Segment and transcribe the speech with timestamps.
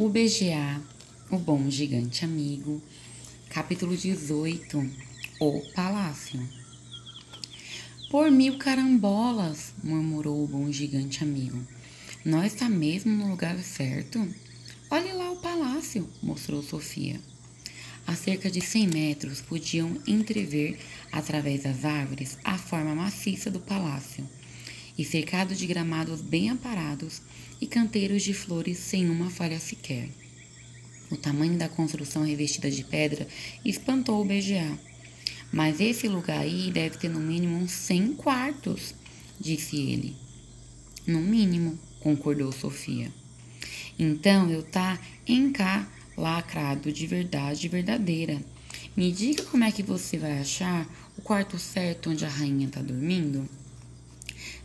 [0.00, 0.80] O BGA,
[1.28, 2.80] o bom gigante amigo,
[3.48, 4.88] capítulo 18,
[5.40, 6.40] o palácio.
[8.08, 11.60] Por mil carambolas, murmurou o bom gigante amigo.
[12.24, 14.24] Nós está mesmo no lugar certo?
[14.88, 17.20] Olhe lá o palácio, mostrou Sofia.
[18.06, 20.78] A cerca de cem metros podiam entrever,
[21.10, 24.24] através das árvores, a forma maciça do palácio
[24.98, 27.22] e cercado de gramados bem aparados
[27.60, 30.08] e canteiros de flores sem uma falha sequer.
[31.08, 33.26] O tamanho da construção revestida de pedra
[33.64, 34.78] espantou o BGA.
[35.50, 38.94] Mas esse lugar aí deve ter no mínimo uns 100 quartos,
[39.40, 40.14] disse ele.
[41.06, 43.10] No mínimo, concordou Sofia.
[43.98, 48.42] Então eu tá em cá lacrado de verdade verdadeira.
[48.96, 52.82] Me diga como é que você vai achar o quarto certo onde a rainha tá
[52.82, 53.48] dormindo?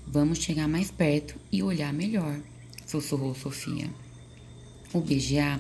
[0.08, 2.40] Vamos chegar mais perto e olhar melhor,
[2.86, 3.90] sussurrou Sofia.
[4.94, 5.60] O BGA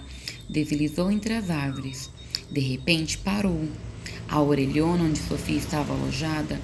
[0.49, 2.09] deslizou entre as árvores.
[2.51, 3.67] De repente parou.
[4.27, 6.59] A orelhona onde Sofia estava alojada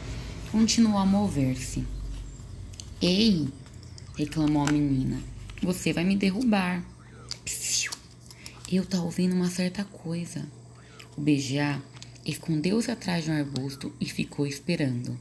[0.51, 1.83] continuou a mover-se.
[3.01, 3.47] Ei!
[4.15, 5.19] reclamou a menina.
[5.63, 6.83] Você vai me derrubar.
[7.43, 7.91] Psiu.
[8.71, 10.45] Eu tá ouvindo uma certa coisa.
[11.17, 11.81] O BGA
[12.25, 15.17] escondeu-se atrás de um arbusto e ficou esperando.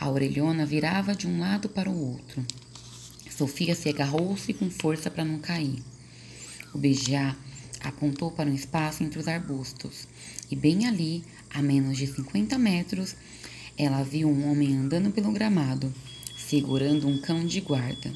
[0.00, 2.44] A orelhona virava de um lado para o outro.
[3.28, 5.82] Sofia se agarrou-se com força para não cair.
[6.72, 7.36] O BGA
[7.80, 10.06] apontou para um espaço entre os arbustos,
[10.50, 13.16] e bem ali, a menos de 50 metros,
[13.76, 15.92] ela viu um homem andando pelo gramado,
[16.36, 18.12] segurando um cão de guarda.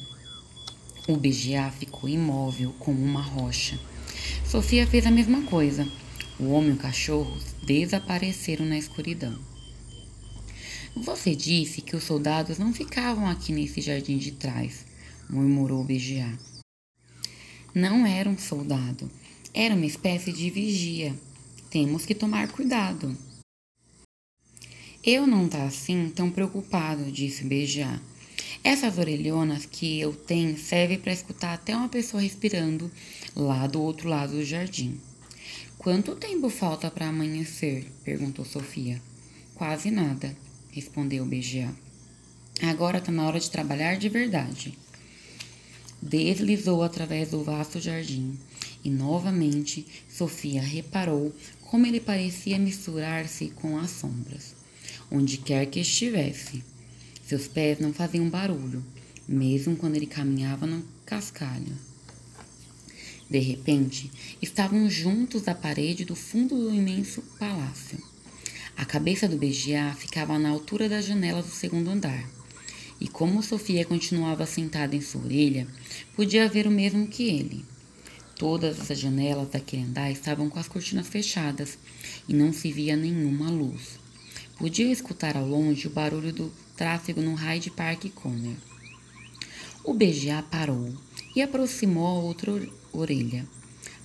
[1.07, 3.77] O BGA ficou imóvel como uma rocha.
[4.45, 5.85] Sofia fez a mesma coisa.
[6.39, 9.37] O homem e o cachorro desapareceram na escuridão.
[10.95, 14.85] Você disse que os soldados não ficavam aqui nesse jardim de trás,
[15.27, 16.37] murmurou BGA.
[17.73, 19.09] Não era um soldado,
[19.55, 21.15] era uma espécie de vigia.
[21.71, 23.17] Temos que tomar cuidado.
[25.03, 27.99] Eu não tá assim tão preocupado, disse BGA.
[28.63, 32.89] Essas orelhonas que eu tenho servem para escutar até uma pessoa respirando
[33.35, 35.01] lá do outro lado do jardim.
[35.79, 37.91] Quanto tempo falta para amanhecer?
[38.03, 39.01] perguntou Sofia.
[39.55, 40.37] Quase nada
[40.73, 41.73] respondeu o BGA.
[42.61, 44.77] Agora está na hora de trabalhar de verdade.
[46.01, 48.37] Deslizou através do vasto jardim
[48.83, 54.55] e novamente Sofia reparou como ele parecia misturar-se com as sombras.
[55.09, 56.63] Onde quer que estivesse,
[57.23, 58.83] seus pés não faziam barulho,
[59.27, 61.77] mesmo quando ele caminhava no cascalho.
[63.29, 64.11] De repente,
[64.41, 68.12] estavam juntos à parede do fundo do imenso palácio.
[68.75, 72.27] A cabeça do BGA ficava na altura da janela do segundo andar.
[72.99, 75.67] E como Sofia continuava sentada em sua orelha,
[76.15, 77.65] podia ver o mesmo que ele.
[78.35, 81.77] Todas as janelas daquele andar estavam com as cortinas fechadas
[82.27, 83.99] e não se via nenhuma luz.
[84.57, 88.55] Podia escutar ao longe o barulho do tráfego no Hyde Park Corner.
[89.83, 90.93] O BGA parou
[91.35, 92.51] e aproximou a outra
[92.91, 93.45] orelha,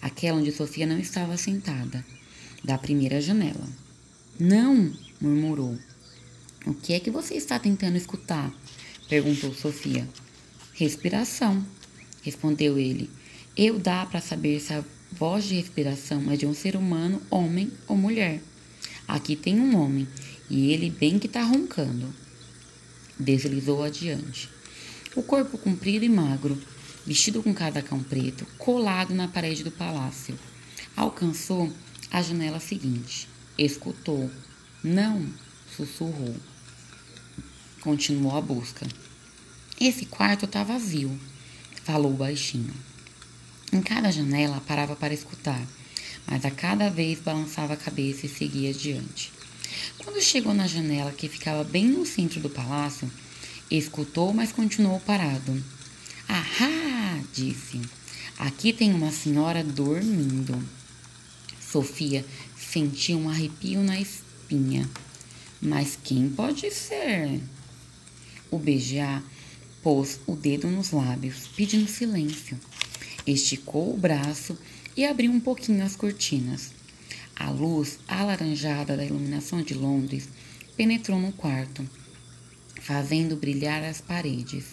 [0.02, 2.04] aquela onde Sofia não estava sentada,
[2.64, 3.68] da primeira janela.
[4.38, 5.76] Não, murmurou.
[6.64, 8.54] O que é que você está tentando escutar?
[9.08, 10.08] perguntou Sofia.
[10.74, 11.66] Respiração,
[12.22, 13.10] respondeu ele.
[13.56, 17.72] Eu dá para saber se a voz de respiração é de um ser humano, homem
[17.88, 18.40] ou mulher.
[19.08, 20.06] Aqui tem um homem
[20.48, 22.14] e ele bem que está roncando.
[23.18, 24.48] Deslizou adiante.
[25.16, 26.56] O corpo comprido e magro,
[27.04, 30.38] vestido com casacão preto, colado na parede do palácio,
[30.94, 31.72] alcançou
[32.08, 33.26] a janela seguinte.
[33.58, 34.30] Escutou.
[34.84, 35.26] Não,
[35.76, 36.36] sussurrou.
[37.80, 38.86] Continuou a busca.
[39.80, 41.18] Esse quarto está vazio,
[41.82, 42.72] falou baixinho.
[43.72, 45.60] Em cada janela parava para escutar,
[46.24, 49.32] mas a cada vez balançava a cabeça e seguia adiante.
[49.98, 53.10] Quando chegou na janela que ficava bem no centro do palácio,
[53.68, 55.60] escutou, mas continuou parado.
[56.28, 57.20] Ahá!
[57.34, 57.80] disse.
[58.38, 60.62] Aqui tem uma senhora dormindo.
[61.60, 62.24] Sofia
[62.58, 64.88] sentiu um arrepio na espinha.
[65.60, 67.40] Mas quem pode ser?
[68.50, 69.22] O BGA
[69.82, 72.58] pôs o dedo nos lábios, pedindo silêncio.
[73.26, 74.58] Esticou o braço
[74.96, 76.72] e abriu um pouquinho as cortinas.
[77.36, 80.28] A luz alaranjada da iluminação de Londres
[80.76, 81.88] penetrou no quarto,
[82.80, 84.64] fazendo brilhar as paredes.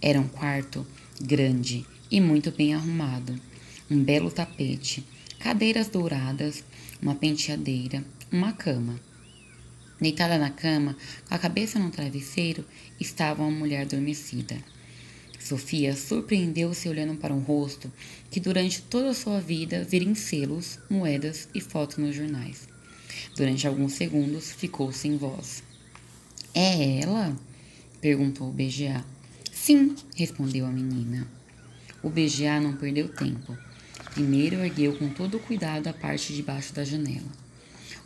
[0.00, 0.86] Era um quarto
[1.20, 3.38] grande e muito bem arrumado.
[3.90, 5.04] Um belo tapete,
[5.40, 6.62] cadeiras douradas,
[7.00, 9.00] uma penteadeira, uma cama.
[9.98, 10.94] Deitada na cama,
[11.26, 12.64] com a cabeça no travesseiro,
[13.00, 14.58] estava uma mulher adormecida.
[15.38, 17.90] Sofia surpreendeu-se olhando para um rosto
[18.30, 22.68] que durante toda a sua vida vira em selos, moedas e fotos nos jornais.
[23.34, 25.62] Durante alguns segundos ficou sem voz.
[26.54, 27.34] É ela?
[28.00, 29.02] perguntou o BGA.
[29.50, 31.26] Sim, respondeu a menina.
[32.02, 33.56] O BGA não perdeu tempo.
[34.12, 37.30] Primeiro ergueu com todo cuidado a parte de baixo da janela.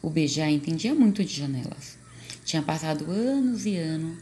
[0.02, 1.96] O BGA entendia muito de janelas.
[2.44, 4.18] Tinha passado anos e anos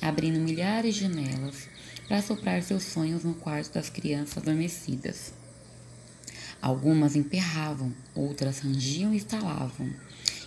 [0.00, 1.68] abrindo milhares de janelas
[2.08, 5.32] para soprar seus sonhos no quarto das crianças adormecidas.
[6.60, 9.90] Algumas emperravam, outras rangiam e estalavam,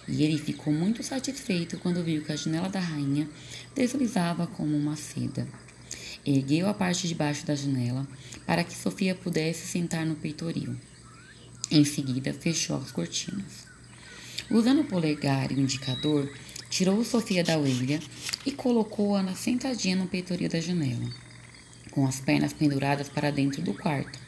[0.08, 3.28] e ele ficou muito satisfeito quando viu que a janela da rainha
[3.76, 5.48] deslizava como uma seda.
[6.26, 8.08] Ergueu a parte de baixo da janela
[8.46, 10.76] para que Sofia pudesse sentar no peitoril.
[11.70, 13.68] Em seguida, fechou as cortinas.
[14.50, 16.32] Usando o polegar e o indicador,
[16.70, 18.00] tirou Sofia da orelha
[18.46, 21.10] e colocou-a sentadinha no peitoril da janela
[21.94, 24.20] com as pernas penduradas para dentro do quarto,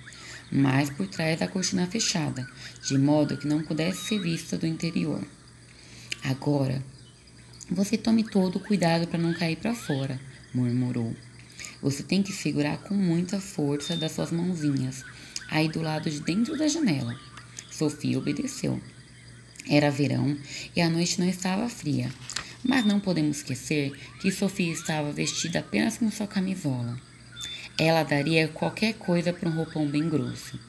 [0.51, 2.47] mas por trás da cortina fechada,
[2.85, 5.23] de modo que não pudesse ser vista do interior.
[6.23, 6.83] Agora,
[7.69, 10.19] você tome todo o cuidado para não cair para fora,
[10.53, 11.15] murmurou.
[11.81, 15.03] Você tem que segurar com muita força das suas mãozinhas,
[15.49, 17.19] aí do lado de dentro da janela.
[17.71, 18.81] Sofia obedeceu.
[19.67, 20.37] Era verão
[20.75, 22.11] e a noite não estava fria,
[22.63, 23.91] mas não podemos esquecer
[24.21, 26.99] que Sofia estava vestida apenas com sua camisola.
[27.77, 30.59] Ela daria qualquer coisa para um roupão bem grosso,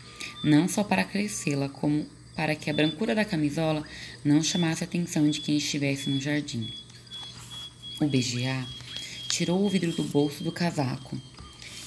[0.43, 3.83] não só para crescê-la, como para que a brancura da camisola
[4.25, 6.73] não chamasse a atenção de quem estivesse no jardim.
[8.01, 8.67] O BGA
[9.37, 11.21] tirou o vidro do bolso do casaco,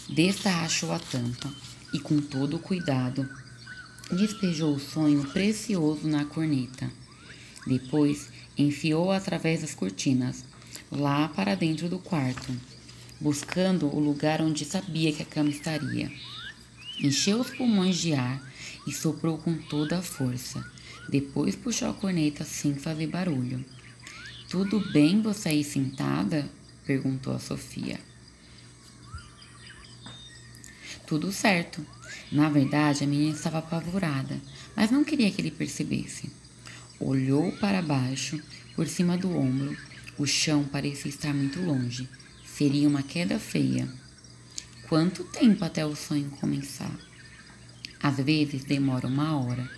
[0.07, 1.51] destarrachou a tampa
[1.91, 3.27] e, com todo o cuidado,
[4.11, 6.91] despejou o sonho precioso na corneta.
[7.65, 10.45] Depois, enfiou através das cortinas,
[10.91, 12.55] lá para dentro do quarto
[13.19, 16.11] buscando o lugar onde sabia que a cama estaria.
[16.99, 18.39] Encheu os pulmões de ar
[18.87, 20.63] e soprou com toda a força.
[21.09, 23.65] Depois puxou a corneta sem fazer barulho.
[24.47, 26.47] Tudo bem você aí sentada?
[26.89, 27.99] Perguntou a Sofia.
[31.05, 31.85] Tudo certo.
[32.31, 34.41] Na verdade, a menina estava apavorada,
[34.75, 36.31] mas não queria que ele percebesse.
[36.99, 38.41] Olhou para baixo,
[38.75, 39.77] por cima do ombro.
[40.17, 42.09] O chão parecia estar muito longe.
[42.43, 43.87] Seria uma queda feia.
[44.87, 46.91] Quanto tempo até o sonho começar?
[48.01, 49.69] Às vezes demora uma hora,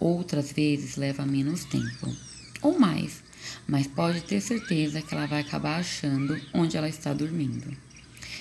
[0.00, 2.12] outras vezes leva menos tempo,
[2.60, 3.22] ou mais,
[3.66, 7.76] mas pode ter certeza que ela vai acabar achando onde ela está dormindo.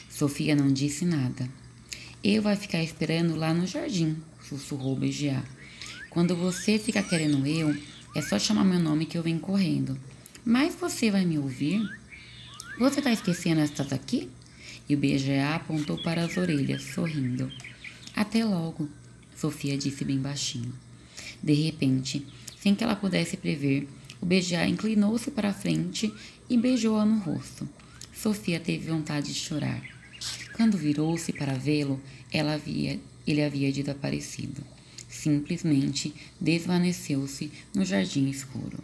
[0.09, 1.50] Sofia não disse nada.
[2.24, 5.44] Eu vai ficar esperando lá no jardim, sussurrou BGA.
[6.09, 7.75] Quando você fica querendo eu,
[8.15, 9.98] é só chamar meu nome que eu venho correndo.
[10.44, 11.81] Mas você vai me ouvir?
[12.80, 14.30] Você está esquecendo estas aqui?
[14.89, 17.51] E o BGA apontou para as orelhas, sorrindo.
[18.15, 18.89] Até logo,
[19.36, 20.74] Sofia disse bem baixinho.
[21.44, 22.25] De repente,
[22.59, 23.88] sem que ela pudesse prever,
[24.22, 26.14] o BGA inclinou-se para a frente
[26.50, 27.68] e beijou-a no rosto.
[28.14, 29.81] Sofia teve vontade de chorar.
[30.56, 32.02] Quando virou-se para vê-lo,
[32.34, 34.64] havia, ele havia desaparecido.
[35.08, 38.80] Simplesmente desvaneceu-se no jardim escuro.